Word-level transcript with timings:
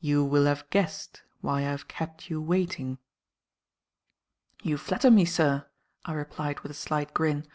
"You 0.00 0.24
will 0.24 0.46
have 0.46 0.68
guessed 0.70 1.22
why 1.40 1.58
I 1.58 1.70
have 1.70 1.86
kept 1.86 2.28
you 2.28 2.42
waiting." 2.42 2.98
"You 4.64 4.76
flatter 4.76 5.08
me, 5.08 5.24
sir," 5.24 5.66
I 6.04 6.14
replied 6.14 6.58
with 6.62 6.72
a 6.72 6.74
slight 6.74 7.14
grin. 7.14 7.46